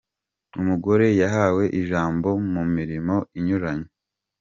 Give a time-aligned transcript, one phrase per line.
[0.59, 3.89] Umugore yahawe ijambo mu mirimo inyuranye.